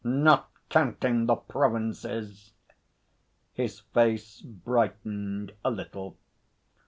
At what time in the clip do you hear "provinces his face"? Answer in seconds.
1.35-4.41